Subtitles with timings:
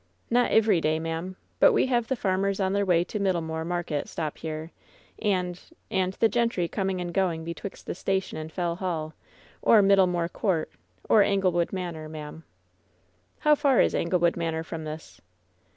[0.31, 4.09] "Not ivery day, ma'am; but we hev the farmers on their way to Middlemoor market
[4.09, 4.71] stop here;
[5.21, 9.13] and— and the gentry coming and going betwixt the station and Fell Hall,
[9.61, 10.71] or Middlemoor Court,
[11.07, 12.43] or Anglewood Manor, ma'am."
[13.41, 15.21] "How far is Anglewood Manor from this?"